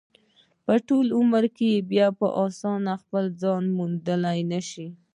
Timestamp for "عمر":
1.17-1.43